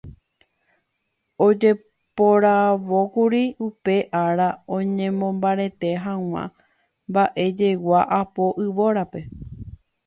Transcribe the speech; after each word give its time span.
Ojeporavókuri 1.47 3.43
upe 3.67 3.95
ára 4.25 4.47
oñemombarete 4.79 5.89
hag̃ua 6.07 6.43
mba'ejegua 7.09 7.99
apo 8.23 8.43
yvórape. 8.69 9.19